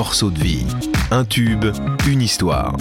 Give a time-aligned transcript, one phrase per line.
[0.00, 0.64] morceau de vie,
[1.10, 1.66] un tube,
[2.08, 2.74] une histoire.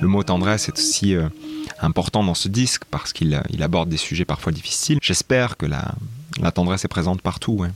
[0.00, 1.28] Le mot tendresse est aussi euh,
[1.80, 4.98] important dans ce disque parce qu'il il aborde des sujets parfois difficiles.
[5.02, 5.94] J'espère que la,
[6.52, 7.66] tendresse est présente partout.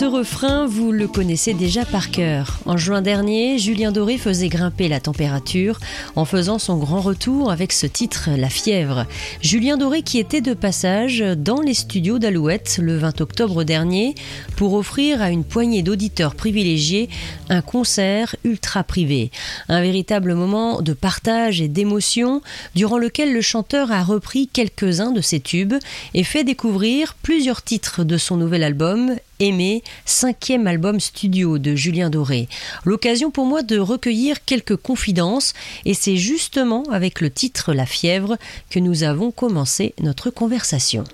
[0.00, 2.58] Ce refrain, vous le connaissez déjà par cœur.
[2.64, 5.78] En juin dernier, Julien Doré faisait grimper la température
[6.16, 9.04] en faisant son grand retour avec ce titre La fièvre.
[9.42, 14.14] Julien Doré qui était de passage dans les studios d'Alouette le 20 octobre dernier
[14.56, 17.10] pour offrir à une poignée d'auditeurs privilégiés
[17.50, 19.30] un concert ultra privé.
[19.68, 22.40] Un véritable moment de partage et d'émotion
[22.74, 25.74] durant lequel le chanteur a repris quelques-uns de ses tubes
[26.14, 32.10] et fait découvrir plusieurs titres de son nouvel album Aimé, cinquième album studio de Julien
[32.10, 32.46] Doré.
[32.84, 35.54] L'occasion pour moi de recueillir quelques confidences
[35.86, 38.36] et c'est justement avec le titre La fièvre
[38.68, 41.04] que nous avons commencé notre conversation.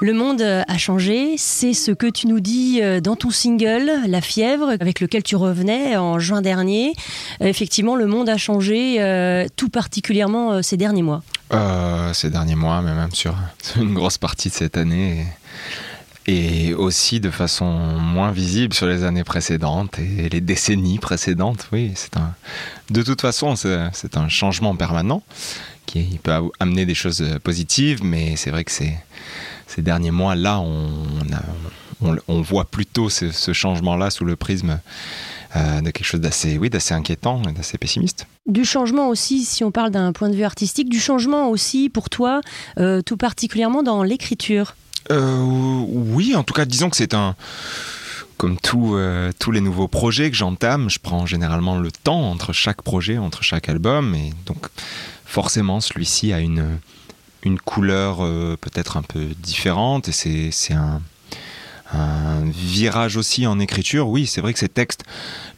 [0.00, 4.20] Le monde a changé, c'est ce que tu nous dis euh, dans ton single La
[4.20, 6.92] fièvre avec lequel tu revenais en juin dernier.
[7.40, 11.22] Euh, Effectivement, le monde a changé euh, tout particulièrement euh, ces derniers mois.
[11.52, 13.36] Euh, ces derniers mois, mais même sur,
[13.76, 15.26] une grosse partie de cette année.
[16.26, 21.68] Et, et aussi de façon moins visible sur les années précédentes et les décennies précédentes.
[21.72, 22.34] Oui, c'est un.
[22.90, 25.22] De toute façon, c'est un changement permanent
[25.86, 28.96] qui peut amener des choses positives, mais c'est vrai que c'est
[29.74, 30.90] ces derniers mois là, on,
[32.02, 34.80] on, on voit plutôt ce, ce changement-là sous le prisme
[35.56, 38.26] euh, de quelque chose d'assez, oui, d'assez inquiétant et d'assez pessimiste.
[38.46, 42.10] Du changement aussi, si on parle d'un point de vue artistique, du changement aussi pour
[42.10, 42.40] toi,
[42.78, 44.74] euh, tout particulièrement dans l'écriture.
[45.10, 45.38] Euh,
[45.88, 47.34] oui, en tout cas, disons que c'est un.
[48.38, 52.52] Comme tout, euh, tous les nouveaux projets que j'entame, je prends généralement le temps entre
[52.52, 54.66] chaque projet, entre chaque album, et donc
[55.24, 56.80] forcément celui-ci a une,
[57.44, 61.00] une couleur euh, peut-être un peu différente, et c'est un,
[61.92, 64.08] un virage aussi en écriture.
[64.08, 65.04] Oui, c'est vrai que ces textes,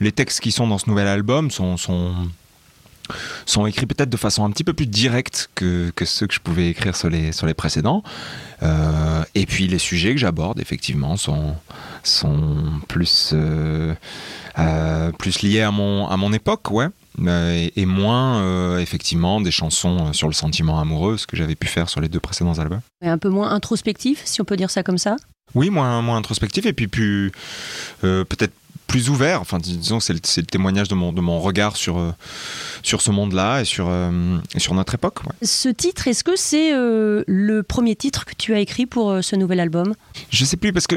[0.00, 4.50] les textes qui sont dans ce nouvel album sont, sont, écrits peut-être de façon un
[4.50, 7.54] petit peu plus directe que, que ceux que je pouvais écrire sur les, sur les
[7.54, 8.02] précédents.
[8.62, 11.54] Euh, et puis les sujets que j'aborde, effectivement, sont,
[12.02, 13.94] sont plus, euh,
[15.18, 16.88] plus liés à mon, à mon époque, ouais.
[17.20, 21.36] Euh, et, et moins, euh, effectivement, des chansons euh, sur le sentiment amoureux, ce que
[21.36, 22.80] j'avais pu faire sur les deux précédents albums.
[23.04, 25.16] Et un peu moins introspectif, si on peut dire ça comme ça?
[25.54, 27.30] Oui, moins, moins introspectif, et puis plus,
[28.00, 28.52] peut-être
[28.86, 29.40] plus ouvert.
[29.40, 32.12] Enfin, dis- disons que c'est le, témoignage de mon, de mon regard sur, euh,
[32.82, 35.20] sur ce monde-là et sur, euh, et sur notre époque.
[35.24, 35.46] ouais.
[35.46, 39.36] Ce titre, est-ce que c'est euh, le premier titre que tu as écrit pour ce
[39.36, 39.94] nouvel album?
[40.30, 40.96] Je sais plus parce que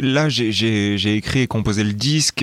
[0.00, 2.42] là j'ai- écrit et composé le disque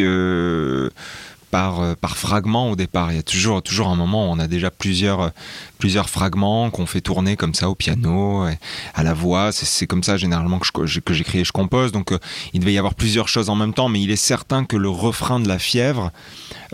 [1.52, 3.12] par, euh, par fragments au départ.
[3.12, 5.30] Il y a toujours, toujours un moment où on a déjà plusieurs, euh,
[5.78, 8.58] plusieurs fragments qu'on fait tourner comme ça au piano, et
[8.96, 9.52] à la voix.
[9.52, 11.92] C'est- comme ça généralement que j'écris et je compose.
[11.92, 12.20] Donc euh,
[12.54, 14.90] il devait y avoir plusieurs choses en même temps, mais il est certain que le
[14.90, 16.12] refrain de la fièvre,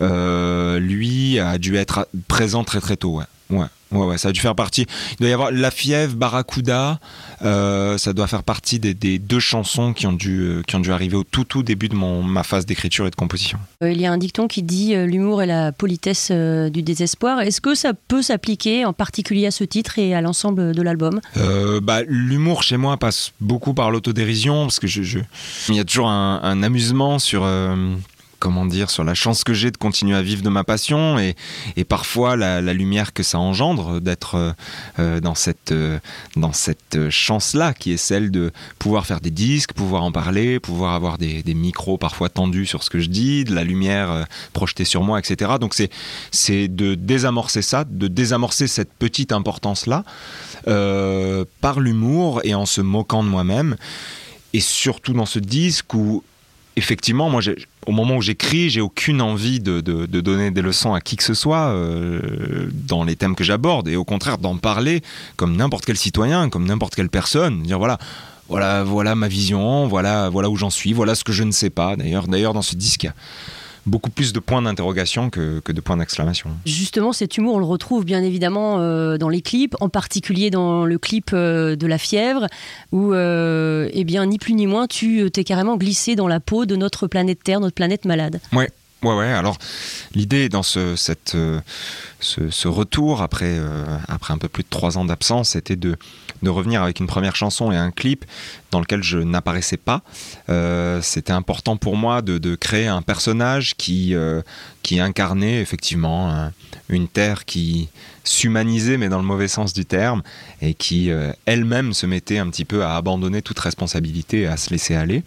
[0.01, 3.17] euh, lui, a dû être présent très très tôt.
[3.17, 3.25] Ouais.
[3.49, 4.85] Ouais, ouais, ouais, ça a dû faire partie.
[5.13, 6.99] Il doit y avoir La Fièvre, Barracuda,
[7.43, 10.79] euh, ça doit faire partie des, des deux chansons qui ont, dû, euh, qui ont
[10.81, 13.57] dû arriver au tout tout début de mon, ma phase d'écriture et de composition.
[13.83, 17.39] Euh, Il y a un dicton qui dit l'humour est la politesse du désespoir.
[17.39, 21.21] Est-ce que ça peut s'appliquer en particulier à ce titre et à l'ensemble de l'album?
[21.37, 25.19] Euh, bah, L'humour chez moi passe beaucoup par l'autodérision, parce que je, je-
[25.69, 27.43] il y a toujours un, un amusement sur...
[27.45, 27.75] euh,
[28.39, 31.35] Comment dire, sur la chance que j'ai de continuer à vivre de ma passion et,
[31.85, 34.51] parfois la, lumière que ça engendre d'être euh,
[34.99, 35.97] euh, dans cette, euh,
[36.53, 41.17] cette chance-là qui est celle de pouvoir faire des disques, pouvoir en parler, pouvoir avoir
[41.17, 45.17] des, micros parfois tendus sur ce que je dis, de la lumière projetée sur moi,
[45.17, 45.53] etc.
[45.59, 45.89] Donc c'est
[46.31, 50.03] c'est de désamorcer ça, de désamorcer cette petite importance-là
[50.65, 53.77] par l'humour et en se moquant de moi-même.
[54.53, 56.23] Et surtout dans ce disque où,
[56.77, 57.29] effectivement,
[57.87, 61.33] au moment où j'écris, j'ai aucune envie de, donner des leçons à qui que ce
[61.33, 63.87] soit euh, dans les thèmes que j'aborde.
[63.89, 65.01] Et au contraire, d'en parler
[65.35, 67.63] comme n'importe quel citoyen, comme n'importe quelle personne.
[67.63, 67.97] Dire voilà.
[68.49, 71.69] Voilà, voilà ma vision, voilà, voilà où j'en suis, voilà ce que je ne sais
[71.69, 71.97] pas.
[71.97, 73.09] D'ailleurs, dans ce disque,
[73.87, 76.51] beaucoup plus de points d'interrogation que, que de points d'exclamation.
[76.65, 80.85] Justement, cet humour, on le retrouve bien évidemment euh, dans les clips, en particulier dans
[80.85, 82.47] le clip euh, de La Fièvre,
[82.91, 86.65] où, euh, eh bien, ni plus ni moins, tu t'es carrément glissé dans la peau
[86.65, 88.39] de notre planète Terre, notre planète malade.
[88.51, 88.69] Ouais,
[89.03, 89.31] ouais, ouais.
[89.31, 89.57] Alors,
[90.13, 91.37] l'idée dans ce, cette,
[92.19, 93.57] ce, ce retour après,
[94.07, 95.97] après un peu plus de trois ans d'absence, c'était de,
[96.43, 98.25] de revenir avec une première chanson et un clip
[98.71, 100.01] dans lequel je n'apparaissais pas.
[100.49, 104.41] Euh, C'était important pour moi de, créer un personnage qui, euh,
[104.99, 106.53] incarnait effectivement un-
[106.87, 107.89] une terre qui
[108.23, 110.21] s'humanisait, mais dans le mauvais sens du terme,
[110.61, 114.55] et qui euh, elle-même se mettait un petit peu à abandonner toute responsabilité et à
[114.55, 115.23] se laisser aller.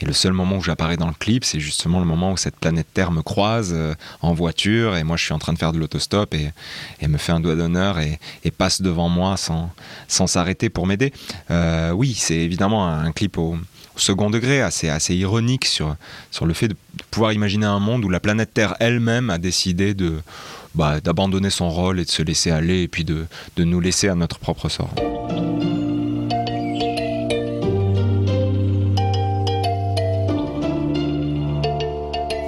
[0.00, 2.54] Et le seul moment où j'apparais dans le clip, c'est justement le moment où cette
[2.56, 3.74] planète Terre me croise
[4.20, 6.52] en voiture, et moi je suis en train de faire de l'autostop, et,
[7.00, 9.70] et me fait un doigt d'honneur, et, et passe devant moi sans
[10.06, 11.12] sans s'arrêter pour m'aider.
[11.50, 13.56] Euh, oui, c'est évidemment un, clip au,
[13.96, 15.96] au second degré, assez, assez ironique sur,
[16.30, 16.76] sur le fait de
[17.10, 20.20] pouvoir imaginer un monde où la planète Terre elle-même a décidé de
[20.74, 23.26] bah, d'abandonner son rôle et de se laisser aller, et puis de,
[23.56, 24.92] de nous laisser à notre propre sort.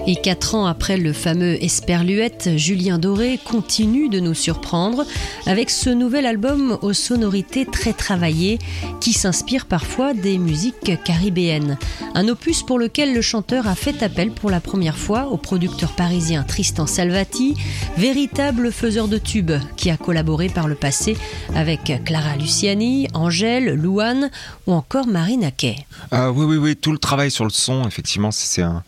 [0.09, 5.05] Et quatre ans après le fameux Esperluette, Julien Doré continue de nous surprendre
[5.47, 8.61] avec ce nouvel album aux sonorités très travaillées
[9.01, 11.77] qui s'inspire parfois des musiques caribéennes.
[12.15, 15.91] Un opus pour lequel le chanteur a fait appel pour la première fois au producteur
[15.91, 17.57] parisien Tristan Salvati,
[17.97, 21.17] véritable faiseur de tubes qui a collaboré par le passé
[21.57, 24.31] avec Clara Luciani, Angèle, Louane
[24.69, 25.79] ou encore Marine Aquet.
[26.13, 28.85] Euh, oui, oui, oui, tout le travail sur le son, effectivement, c'est un,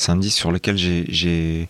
[0.00, 1.68] c'est un disque sur lequel j'ai-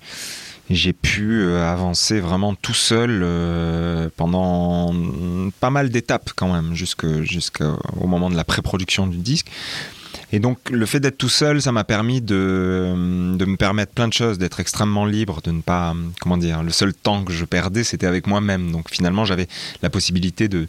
[1.02, 4.94] pu euh, avancer vraiment tout seul euh, pendant
[5.58, 9.48] pas mal d'étapes quand même, jusqu'au moment de la pré-production du disque.
[10.32, 14.06] Et donc le fait d'être tout seul, ça m'a permis de, de me permettre plein
[14.06, 17.44] de choses, d'être extrêmement libre, de ne pas, comment dire, le seul temps que je
[17.44, 18.70] perdais, c'était avec moi-même.
[18.70, 19.48] Donc finalement, j'avais
[19.82, 20.66] la possibilité de,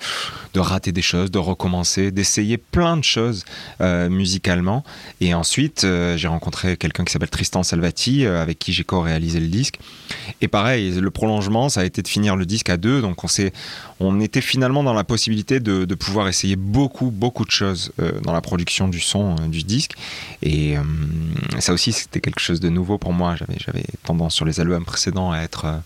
[0.53, 3.45] de rater des choses, de recommencer, d'essayer plein de choses
[3.81, 4.83] euh, musicalement.
[5.19, 9.39] Et ensuite, euh, j'ai rencontré quelqu'un qui s'appelle Tristan Salvati, euh, avec qui j'ai co-réalisé
[9.39, 9.79] le disque.
[10.41, 13.01] Et pareil, le prolongement, ça a été de finir le disque à deux.
[13.01, 13.27] Donc on,
[13.99, 17.91] on était finalement dans la possibilité de, de pouvoir essayer beaucoup, beaucoup de choses
[18.23, 19.93] dans la production du son du disque.
[20.41, 20.81] Et euh,
[21.59, 23.35] ça aussi, c'était quelque chose de nouveau pour moi.
[23.35, 25.65] J'avais, tendance sur les albums précédents à être...
[25.65, 25.77] euh,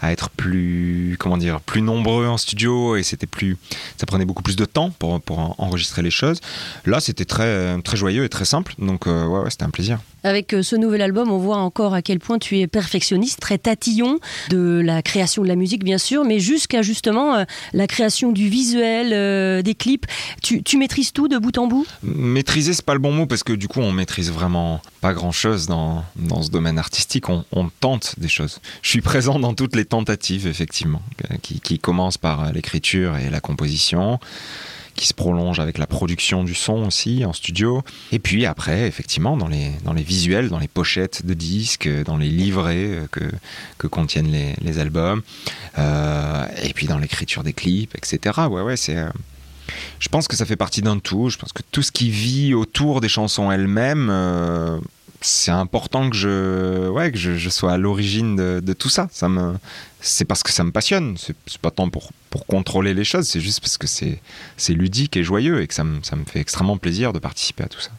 [0.00, 3.56] à être plus comment dire plus nombreux en studio et c'était plus
[3.96, 6.38] ça prenait beaucoup plus de temps pour, pour en- enregistrer les choses
[6.84, 10.54] là c'était très très joyeux et très simple donc euh, ouais c'était un plaisir Avec
[10.54, 14.18] euh, ce nouvel album, on voit encore à quel point tu es perfectionniste, très tatillon
[14.50, 18.48] de la création de la musique, bien sûr, mais jusqu'à justement euh, la création du
[18.48, 20.04] visuel, euh, des clips.
[20.42, 21.86] Tu, maîtrises tout de bout en bout?
[22.02, 25.30] Maîtriser c'est pas le bon mot parce que du coup on maîtrise vraiment pas grand
[25.30, 27.28] chose dans, dans ce domaine artistique.
[27.28, 27.44] On,
[27.80, 28.60] tente des choses.
[28.82, 31.02] Je suis présent dans toutes les tentatives effectivement
[31.42, 34.18] qui, commencent par l'écriture et la composition
[34.96, 37.82] qui se prolonge avec la production du son aussi en studio
[38.12, 42.16] et puis après effectivement dans les, dans les visuels dans les pochettes de disques dans
[42.16, 43.24] les livrets euh, que,
[43.78, 45.22] que contiennent les, les albums
[45.78, 49.08] euh, et puis dans l'écriture des clips etc ouais ouais c'est euh,
[49.98, 51.28] je pense que ça fait partie d'un tout.
[51.28, 54.10] Je pense que tout ce qui vit autour des chansons elles-mêmes,
[55.26, 59.08] c'est important que je, ouais, que je, je sois à l'origine de, de tout ça.
[59.10, 59.54] Ça me,
[60.00, 61.16] c'est parce que ça me passionne.
[61.18, 64.20] C'est pas tant pour, pour contrôler les choses, c'est juste parce que c'est,
[64.56, 67.64] c'est ludique et joyeux et que ça me, ça me fait extrêmement plaisir de participer
[67.64, 67.90] à tout ça.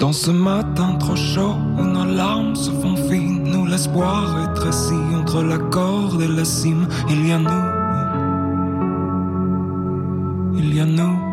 [0.00, 4.94] Dans ce matin trop chaud où nos larmes se font fines, où l'espoir est assis
[5.14, 7.50] entre la corde et la cime, il y a nous.
[10.58, 11.24] Il y a nous.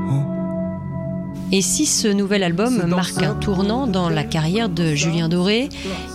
[1.53, 5.67] Et si ce nouvel album marque un tournant dans la carrière de Julien Doré,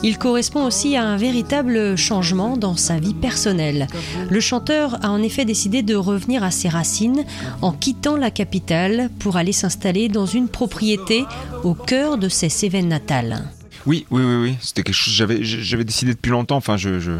[0.02, 3.86] il correspond aussi à un véritable changement dans sa vie personnelle.
[4.30, 7.24] Le chanteur a en effet décidé de revenir à ses racines
[7.60, 11.24] en quittant la capitale pour aller s'installer dans une propriété
[11.64, 13.44] au cœur de ses Cévennes natales.
[13.84, 14.56] Oui, oui, oui, oui.
[14.60, 15.14] C'était quelque chose.
[15.14, 16.56] J'avais, j'avais décidé depuis longtemps.
[16.56, 17.12] Enfin, je, je,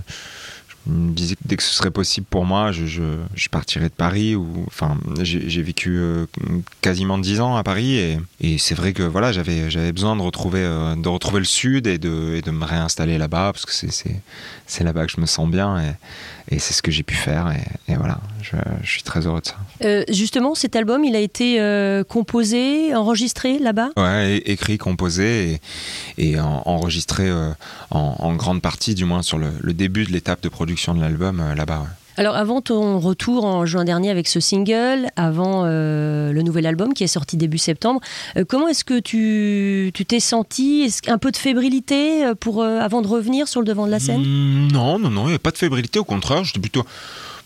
[0.87, 3.02] me que dès que ce serait possible pour moi, je, je,
[3.35, 4.35] je partirais de Paris.
[4.35, 6.26] Ou, enfin, j'ai, vécu euh,
[6.81, 10.61] quasiment 10 ans à Paris et, et c'est vrai que voilà, j'avais, besoin de retrouver,
[10.62, 14.85] euh, de retrouver le sud et de, et de me réinstaller là-bas parce que c'est,
[14.85, 17.52] là-bas que je me sens bien et, et c'est ce que j'ai pu faire.
[17.88, 19.57] Et, voilà, je, je suis très heureux de ça.
[19.85, 21.57] Euh, justement, cet album, il a été
[22.09, 23.90] composé, enregistré là-bas?
[23.97, 25.61] Ouais, écrit, composé
[26.19, 27.31] et, et en- enregistré
[27.90, 31.00] en, en grande partie, du moins sur le, le début de l'étape de production de
[31.00, 31.80] l'album euh, là-bas.
[31.80, 31.87] ouais.
[32.18, 36.95] Alors avant ton retour en juin dernier avec ce single, avant euh, le nouvel album
[36.95, 38.00] qui est sorti début septembre,
[38.38, 40.83] euh, comment est-ce que tu tu t'es senti?
[40.87, 44.00] Est-ce qu'un peu de fébrilité pour euh, avant de revenir sur le devant de la
[44.00, 44.23] scène?
[44.23, 46.85] Mm, Non, non, non, il n'y a pas de fébrilité, au contraire, j'étais plutôt,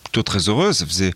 [0.05, 0.71] plutôt très heureux.
[0.71, 1.11] Ça faisait.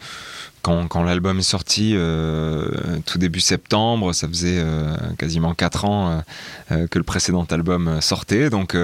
[0.65, 2.67] Quand, l'album est sorti, euh,
[3.05, 6.24] tout début septembre, ça faisait euh, quasiment 4 ans
[6.72, 8.50] euh, que le précédent album sortait.
[8.50, 8.75] Donc,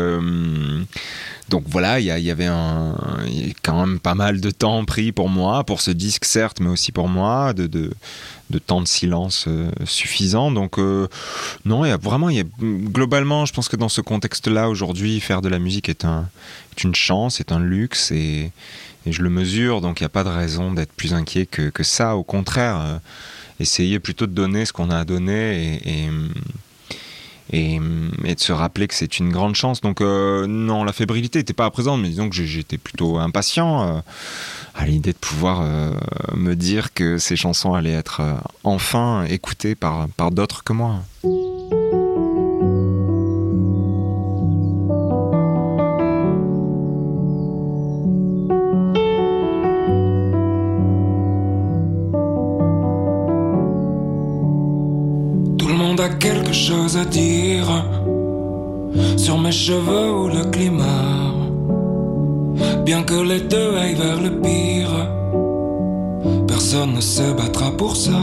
[1.49, 2.49] donc voilà, il y, avait
[3.63, 6.91] quand même pas mal de temps pris pour moi, pour ce disque certes, mais aussi
[6.91, 7.89] pour moi, de,
[8.67, 9.47] temps de silence
[9.83, 10.51] suffisant.
[10.51, 10.77] Donc
[11.65, 12.29] non, y a vraiment,
[12.61, 16.93] globalement, je pense que dans ce contexte-là, aujourd'hui, faire de la musique est, est une
[16.93, 18.51] chance, est un luxe, et,
[19.05, 21.69] et je le mesure, donc il n'y a pas de raison d'être plus inquiet que,
[21.69, 22.15] que ça.
[22.15, 22.97] Au contraire, euh,
[23.59, 26.09] essayer plutôt de donner ce qu'on a à donner et,
[27.53, 27.79] et
[28.35, 29.81] de se rappeler que c'est une grande chance.
[29.81, 33.99] Donc euh, non, la fébrilité n'était pas présente, mais disons que j'étais plutôt impatient euh,
[34.75, 35.91] à l'idée de pouvoir euh,
[36.35, 38.21] me dire que ces chansons allaient être
[38.63, 41.01] enfin écoutées par, par d'autres que moi.
[57.01, 57.85] À dire
[59.17, 61.33] sur mes cheveux ou le climat.
[62.85, 64.93] Bien que les deux aillent vers le pire,
[66.47, 68.21] personne ne se battra pour ça.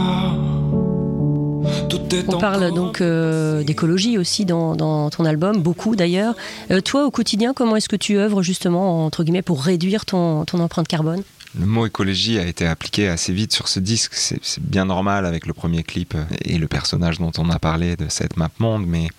[2.27, 6.35] On parle donc euh, d'écologie aussi dans, dans, ton album, beaucoup d'ailleurs.
[6.71, 10.43] Euh, toi, au quotidien, comment est-ce que tu œuvres justement, entre guillemets, pour réduire ton,
[10.45, 11.21] ton empreinte carbone?
[11.57, 14.13] Le mot écologie a été appliqué assez vite sur ce disque.
[14.13, 18.07] C'est bien normal avec le premier clip et le personnage dont on a parlé de
[18.09, 19.09] cette map monde, mais,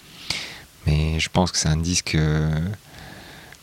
[0.87, 2.17] je pense que c'est un disque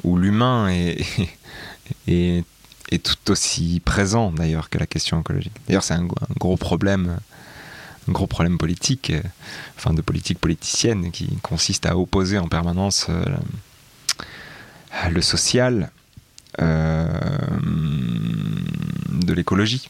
[0.04, 0.68] où l'humain
[2.08, 2.44] est,
[3.04, 5.54] tout aussi présent d'ailleurs que la question écologique.
[5.68, 6.08] D'ailleurs, c'est un,
[6.38, 7.18] gros problème.
[8.10, 9.12] Gros problème politique,
[9.76, 13.26] enfin de politique politicienne, qui consiste à opposer en permanence euh,
[15.12, 15.92] le social
[16.62, 17.20] euh,
[19.28, 19.90] de l'écologie.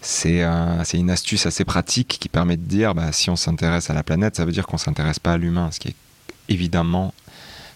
[0.00, 3.94] C'est un, une astuce assez pratique qui permet de dire bah, si on s'intéresse à
[3.94, 5.96] la planète, ça veut dire qu'on ne s'intéresse pas à l'humain, ce qui est
[6.48, 7.14] évidemment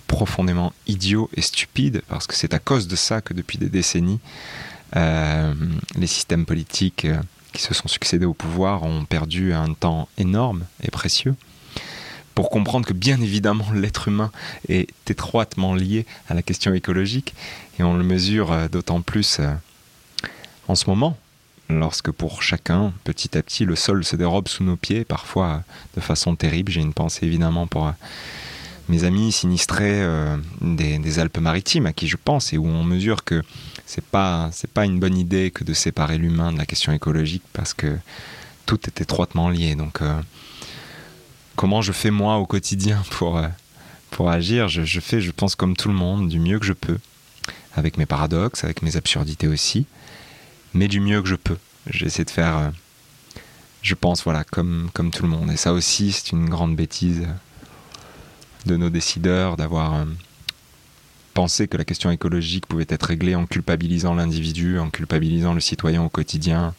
[0.08, 4.20] profondément idiot et stupide, parce que c'est à cause de ça que depuis des décennies,
[4.96, 5.54] euh,
[5.96, 7.18] les systèmes politiques euh,
[7.52, 11.34] qui se sont succédés au pouvoir ont perdu un temps énorme et précieux
[12.38, 14.30] pour comprendre que bien évidemment l'être humain
[14.68, 17.34] est étroitement lié à la question écologique
[17.80, 19.52] et on le mesure euh, d'autant plus euh,
[20.68, 21.16] en ce moment.
[21.70, 25.62] Lorsque pour chacun petit à petit le sol se dérobe sous nos pieds parfois
[25.96, 27.92] de façon terrible j'ai une pensée évidemment pour
[28.88, 33.42] mes amis sinistrés euh, des, Alpes-Maritimes à qui je pense et où on mesure que
[33.84, 37.74] c'est pas pas une bonne idée que de séparer l'humain de la question écologique parce
[37.74, 37.98] que
[38.68, 39.74] tout est étroitement lié.
[39.74, 40.20] Donc euh,
[41.56, 43.48] comment je fais moi au quotidien pour, euh,
[44.10, 44.68] pour agir?
[44.68, 46.98] Je, fais, je pense, comme tout le monde, du mieux que je peux,
[47.74, 49.86] avec mes paradoxes, avec mes absurdités aussi,
[50.74, 51.56] mais du mieux que je peux.
[51.88, 52.70] J'essaie de faire, euh,
[53.82, 55.50] je pense, voilà, comme, tout le monde.
[55.50, 57.26] Et ça aussi, c'est une grande bêtise
[58.66, 60.04] de nos décideurs d'avoir euh,
[61.34, 66.02] pensé que la question écologique pouvait être réglée en culpabilisant l'individu, en culpabilisant le citoyen
[66.02, 66.74] au quotidien,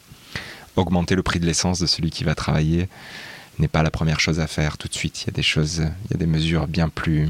[0.76, 2.88] augmenter le prix de l'essence de celui qui va travailler
[3.58, 5.22] n'est pas la première chose à faire tout de suite.
[5.22, 7.28] Il y a des choses, il y a des mesures bien plus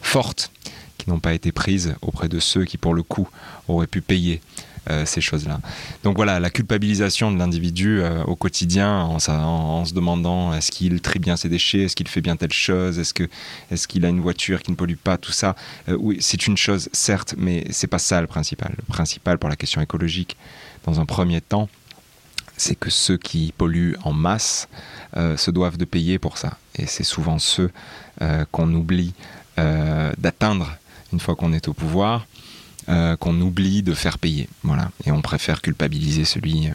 [0.00, 0.50] fortes
[0.98, 3.28] qui n'ont pas été prises auprès de ceux qui, pour le coup,
[3.68, 4.71] auraient pu payer euh,
[5.04, 5.60] ces choses-là.
[6.02, 11.18] Donc voilà, la culpabilisation de l'individu euh, au quotidien en, se demandant est-ce qu'il trie
[11.18, 13.28] bien ses déchets, est-ce qu'il fait bien telle chose, est-ce que
[13.70, 15.54] est-ce qu'il a une voiture qui ne pollue pas, tout ça.
[15.88, 18.74] Euh, oui, c'est une chose certes, mais c'est pas ça le principal.
[18.76, 20.36] Le principal pour la question écologique,
[20.84, 21.68] dans un premier temps,
[22.56, 24.68] c'est que ceux qui polluent en masse
[25.16, 26.58] euh, se doivent de payer pour ça.
[26.76, 27.70] Et c'est souvent ceux
[28.20, 29.14] euh, qu'on oublie
[29.58, 30.76] euh, d'atteindre
[31.12, 32.26] une fois qu'on est au pouvoir,
[32.88, 34.48] euh, qu'on oublie de faire payer.
[34.64, 34.90] Voilà.
[35.04, 36.68] Et on préfère culpabiliser celui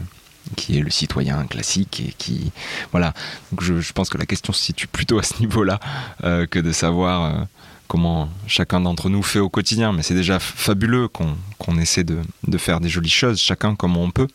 [0.56, 2.54] qui est le citoyen classique et qui
[2.94, 3.14] voilà
[3.60, 5.78] je, pense que la question se situe plutôt à ce niveau là
[6.24, 7.44] euh, que de savoir euh,
[7.90, 12.22] comment chacun d'entre nous fait au quotidien mais c'est déjà fabuleux qu'on qu essaie de,
[12.48, 14.30] de faire des jolies choses chacun comme on peut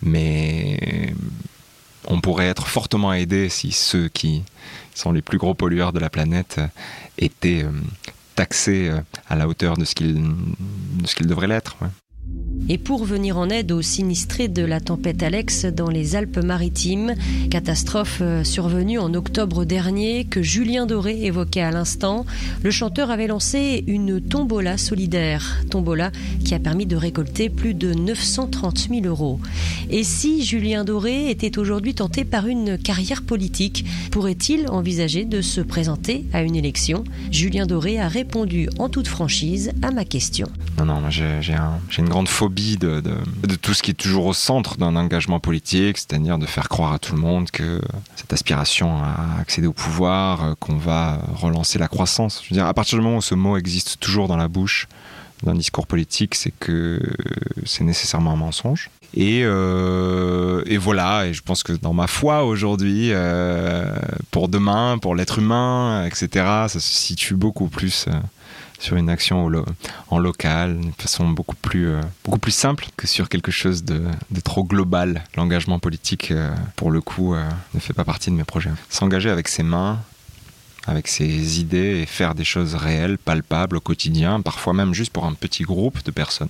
[0.00, 1.12] mais
[2.06, 4.44] on pourrait être fortement aidé si ceux qui
[4.94, 6.60] sont les plus gros pollueurs de la planète
[7.18, 7.66] étaient
[8.36, 10.22] taxés euh, à la hauteur de ce qu'ils
[11.16, 11.76] qu devraient l'être.
[11.80, 11.88] Ouais.
[12.68, 17.14] Et pour venir en aide aux sinistrés de la tempête Alex dans les Alpes-Maritimes,
[17.50, 22.26] catastrophe survenue en octobre dernier que Julien Doré évoquait à l'instant,
[22.62, 26.10] le chanteur avait lancé une tombola solidaire, tombola
[26.44, 29.38] qui a permis de récolter plus de 930 000 euros.
[29.90, 35.60] Et si Julien Doré était aujourd'hui tenté par une carrière politique, pourrait-il envisager de se
[35.60, 37.04] présenter à une élection?
[37.30, 40.48] Julien Doré a répondu en toute franchise à ma question.
[40.78, 43.00] Non, non, j'ai un, une grande de,
[43.60, 46.98] tout ce qui est toujours au centre d'un engagement politique, c'est-à-dire de faire croire à
[46.98, 47.80] tout le monde que
[48.16, 52.42] cette aspiration à accéder au pouvoir, qu'on va relancer la croissance.
[52.42, 54.88] Je veux dire, à partir du moment où ce mot existe toujours dans la bouche
[55.42, 57.00] d'un discours politique, c'est que
[57.64, 58.90] c'est nécessairement un mensonge.
[59.14, 63.96] Et, euh, voilà, et je pense que dans ma foi aujourd'hui, euh,
[64.30, 66.28] pour demain, pour l'être humain, etc.,
[66.68, 68.06] ça se situe beaucoup plus
[68.78, 69.50] sur une action
[70.08, 74.40] en local, d'une façon beaucoup plus, beaucoup plus simple que sur quelque chose de, de
[74.40, 75.24] trop global.
[75.34, 76.32] L'engagement politique,
[76.76, 78.70] pour le coup, ne fait pas partie de mes projets.
[78.90, 80.00] S'engager avec ses mains,
[80.86, 85.24] avec ses idées et faire des choses réelles, palpables au quotidien, parfois même juste pour
[85.26, 86.48] un petit groupe de personnes.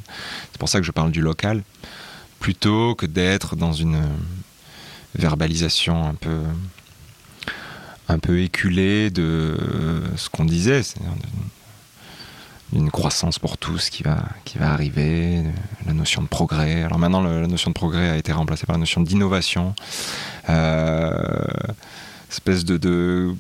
[0.52, 1.62] C'est pour ça que je parle du local,
[2.38, 4.02] plutôt que d'être dans une
[5.14, 6.40] verbalisation un peu
[8.08, 9.56] un peu éculée de
[10.16, 11.12] ce qu'on disait, c'est-à-dire
[12.72, 15.42] d'une croissance pour tous qui va, qui va arriver,
[15.86, 16.82] la notion de progrès.
[16.82, 19.74] Alors maintenant, la notion de progrès a été remplacée par la notion d'innovation.
[20.48, 21.16] Euh,
[22.30, 23.34] espèce de,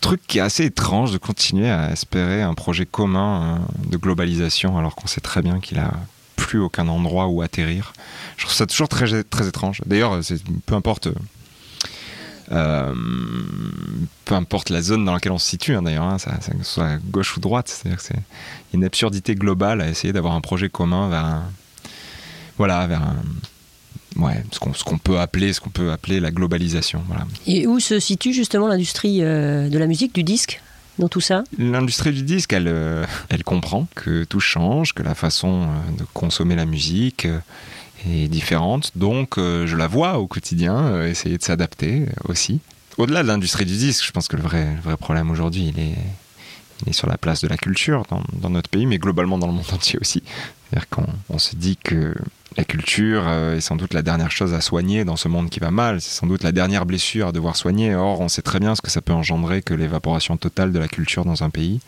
[0.00, 4.76] truc qui est assez étrange de continuer à espérer un projet commun euh, de globalisation
[4.76, 5.92] alors qu'on sait très bien qu'il a
[6.36, 7.92] plus aucun endroit où atterrir.
[8.36, 9.80] Je trouve ça toujours très, très étrange.
[9.86, 10.18] D'ailleurs,
[10.66, 11.08] peu importe.
[12.50, 12.92] Euh,
[14.26, 16.70] peu importe la zone dans laquelle on se situe, hein, d'ailleurs, hein, ça, que ce
[16.70, 18.16] soit gauche ou droite, c'est
[18.74, 21.44] une absurdité globale à essayer d'avoir un projet commun vers un,
[22.58, 23.16] voilà, vers un,
[24.16, 27.02] ouais, ce qu'on peut appeler ce qu'on peut appeler la globalisation.
[27.06, 27.26] Voilà.
[27.46, 30.60] Et où se situe justement l'industrie euh, de la musique, du disque
[30.98, 31.44] dans tout ça?
[31.58, 36.04] L'industrie du disque, elle, euh, elle comprend que tout change, que la façon euh, de
[36.12, 37.26] consommer la musique
[38.08, 38.90] est différente.
[38.96, 42.58] Donc, je la vois au quotidien, essayer de s'adapter aussi.
[42.98, 45.80] Au-delà de l'industrie du disque, je pense que le vrai, le vrai problème aujourd'hui, il
[45.80, 45.94] est,
[46.86, 49.52] est sur la place de la culture dans, dans, notre pays, mais globalement dans le
[49.52, 50.22] monde entier aussi.
[50.72, 52.14] C'est-à-dire qu'on se dit que
[52.56, 55.60] la culture euh, est sans doute la dernière chose à soigner dans ce monde qui
[55.60, 56.00] va mal.
[56.00, 57.94] C'est sans doute la dernière blessure à devoir soigner.
[57.94, 60.88] Or, on sait très bien ce que ça peut engendrer que l'évaporation totale de la
[60.88, 61.80] culture dans un pays,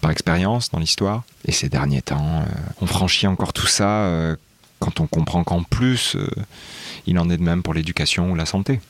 [0.00, 1.24] par expérience dans l'histoire.
[1.44, 4.36] Et ces derniers temps, euh, on franchit encore tout ça euh,
[4.80, 6.16] quand on comprend qu'en plus,
[7.06, 8.80] il en est de même pour l'éducation ou la santé.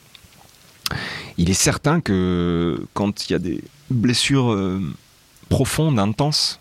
[1.38, 4.50] Il est certain que quand il y a des blessures
[5.54, 6.58] profondes, intenses,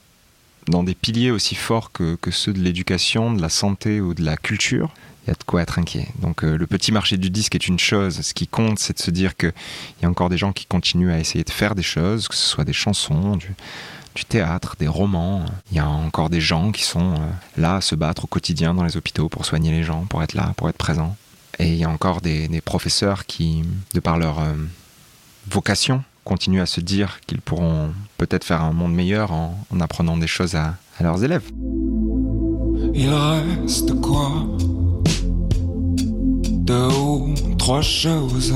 [0.67, 4.37] dans des piliers aussi forts que, ceux de l'éducation, de la santé ou de la
[4.37, 4.91] culture,
[5.25, 6.09] il y a de quoi être inquiet.
[6.19, 8.21] Donc euh, le petit marché du disque est une chose.
[8.21, 9.51] Ce qui compte, c'est de se dire qu'il
[10.03, 12.45] y a encore des gens qui continuent à essayer de faire des choses, que ce
[12.45, 15.43] soit des chansons, du, théâtre, des romans.
[15.71, 18.75] Il y a encore des gens qui sont euh, là à se battre au quotidien
[18.75, 21.17] dans les hôpitaux pour soigner les gens, pour être là, pour être présents.
[21.57, 23.63] Et il y a encore des, professeurs qui,
[23.95, 24.53] de par leur euh,
[25.49, 30.17] vocation, continuent à se dire qu'ils pourront peut-être faire un monde meilleur en, en apprenant
[30.17, 31.49] des choses à, à, leurs élèves.
[32.93, 34.31] Il reste quoi
[36.49, 38.53] Deux ou trois choses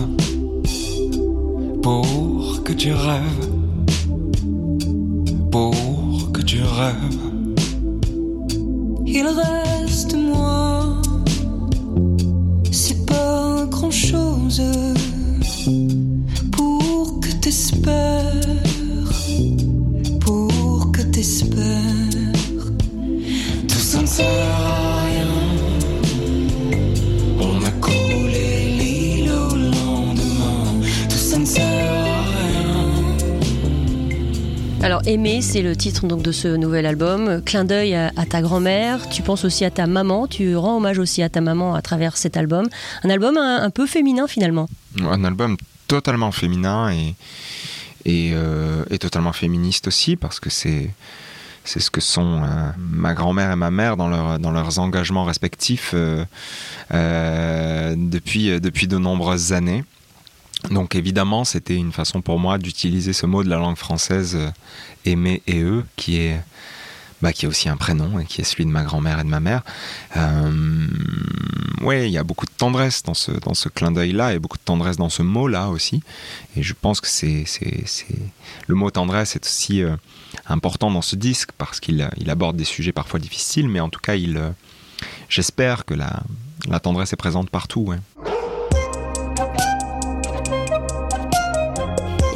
[1.81, 3.49] pour que tu rêves,
[5.51, 7.19] pour que tu rêves?
[9.05, 11.01] Il reste moi,
[12.71, 14.61] c'est pas grand chose
[20.19, 21.61] pour que t'espères.
[23.69, 25.27] Tout ça ne sert à rien.
[27.39, 30.81] On a collé l'île au lendemain.
[31.09, 33.15] Tout ça ne sert à rien.
[34.83, 37.41] Alors aimer, c'est le titre donc de ce nouvel album.
[37.45, 39.07] Clin d'œil à, ta grand-mère.
[39.07, 40.27] Tu penses aussi à ta maman.
[40.27, 42.67] Tu rends hommage aussi à ta maman à travers cet album.
[43.05, 44.67] Un album un peu féminin finalement.
[44.99, 45.55] Un album
[45.87, 47.15] totalement féminin et
[48.07, 50.91] euh, et, totalement féministe aussi, parce que c'est
[51.63, 55.25] c'est ce que sont euh, ma grand-mère et ma mère dans, leur, dans leurs engagements
[55.25, 56.23] respectifs euh,
[57.97, 59.83] depuis, depuis de nombreuses années.
[60.71, 64.37] Donc évidemment, c'était une façon pour moi d'utiliser ce mot de la langue française,
[65.03, 66.39] aimer et eux, qui est
[67.21, 69.29] bah, qui est aussi un prénom et qui est celui de ma grand-mère et de
[69.29, 69.63] ma mère.
[70.15, 70.87] Euh,
[71.81, 74.57] ouais, il y a beaucoup de tendresse dans ce, dans ce clin d'œil-là et beaucoup
[74.57, 76.01] de tendresse dans ce mot-là aussi.
[76.55, 77.83] Et je pense que c'est, c'est,
[78.67, 79.95] le mot tendresse est aussi euh,
[80.45, 83.99] important dans ce disque parce qu'il il aborde des sujets parfois difficiles, mais en tout
[83.99, 84.49] cas, il, euh,
[85.29, 86.21] j'espère que la,
[86.67, 87.81] la tendresse est présente partout.
[87.81, 87.97] Ouais.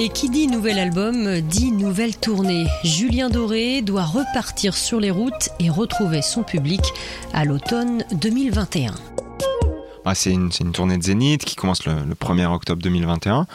[0.03, 2.65] Et qui dit nouvel album dit nouvelle tournée.
[2.83, 6.81] Julien Doré doit repartir sur les routes et retrouver son public
[7.33, 8.95] à l'automne 2021.
[10.03, 13.45] Ah, c'est une, tournée de Zénith qui commence le, 1er octobre 2021.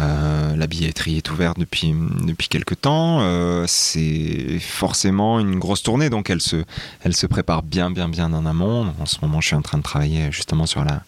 [0.00, 3.20] Euh, la billetterie est ouverte depuis, depuis quelques temps.
[3.20, 6.64] Euh, c'est forcément une grosse tournée, donc elle se,
[7.04, 8.92] elle se prépare bien, bien, bien en amont.
[8.98, 11.04] En ce moment, je suis en train de travailler justement sur la,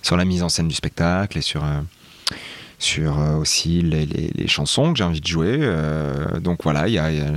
[0.00, 1.82] sur la mise en scène du spectacle et sur, euh,
[2.80, 5.58] sur euh, aussi les, les- les chansons que j'ai envie de jouer.
[5.60, 7.30] Euh, donc voilà, il y a, il y a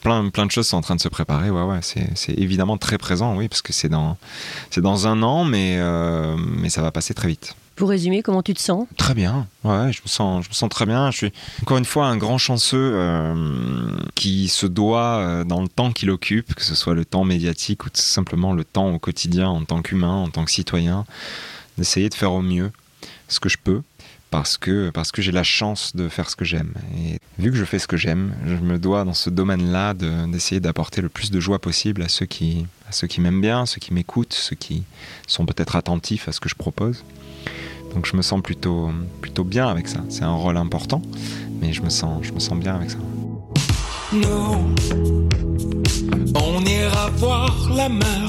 [0.00, 1.50] plein, plein de choses sont en train de se préparer.
[1.50, 4.16] Ouais, ouais, c'est évidemment très présent, oui, parce que c'est dans,
[4.78, 7.54] dans un an, mais, euh, mais ça va passer très vite.
[7.76, 8.86] Pour résumer, comment tu te sens?
[8.98, 11.10] Très bien, ouais, je me sens, je me sens très bien.
[11.10, 11.32] Je suis
[11.62, 16.10] encore une fois un grand chanceux euh, qui se doit, euh, dans le temps qu'il
[16.10, 19.64] occupe, que ce soit le temps médiatique ou tout simplement le temps au quotidien en
[19.64, 21.06] tant qu'humain, en tant que citoyen,
[21.78, 22.70] d'essayer de faire au mieux
[23.28, 23.80] ce que je peux.
[24.32, 26.72] Parce que, parce que j'ai la chance de faire ce que j'aime.
[26.96, 30.26] Et vu que je fais ce que j'aime, je me dois dans ce domaine-là de-
[30.32, 32.66] d'essayer d'apporter le plus de joie possible à ceux qui,
[33.10, 34.84] qui m'aiment bien, ceux qui m'écoutent, ceux qui
[35.26, 37.04] sont peut-être attentifs à ce que je propose.
[37.94, 38.90] Donc je me sens plutôt,
[39.20, 40.00] plutôt bien avec ça.
[40.08, 41.02] C'est un rôle important,
[41.60, 42.98] mais je me sens, je me sens bien avec ça.
[46.34, 48.28] On ira voir la mer.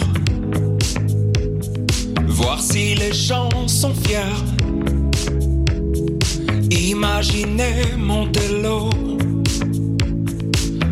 [2.28, 4.53] Voir si les gens sont fiers.
[7.04, 8.90] Imaginez Montello.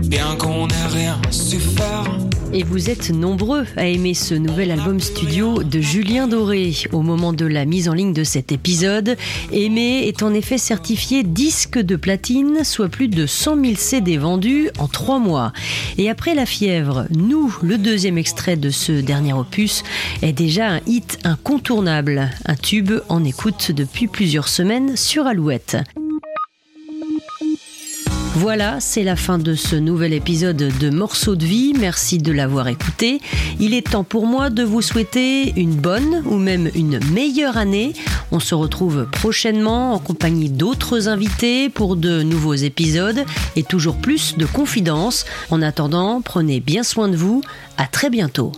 [0.10, 2.04] Bien qu'on rien su faire.
[2.52, 6.74] Et vous êtes nombreux à aimer ce nouvel album studio de Julien Doré.
[6.92, 9.16] Au moment de la mise en ligne de cet épisode,
[9.54, 14.70] Aimé est en effet certifié disque de platine, soit plus de 100 000 CD vendus
[14.80, 15.54] en trois mois.
[15.98, 19.86] Et après La Fièvre, Nous, le deuxième extrait de ce dernier opus,
[20.22, 25.78] est déjà un hit incontournable, un tube en écoute depuis plusieurs semaines sur Alouette.
[28.36, 31.74] Voilà, c'est la fin de ce nouvel épisode de Morceaux de vie.
[31.78, 33.20] Merci de l'avoir écouté.
[33.60, 37.92] Il est temps pour moi de vous souhaiter une bonne ou même une meilleure année.
[38.32, 43.26] On se retrouve prochainement en compagnie d'autres invités pour de nouveaux épisodes
[43.58, 45.26] et toujours plus de confidences.
[45.50, 47.42] En attendant, prenez bien soin de vous.
[47.78, 48.54] À très bientôt.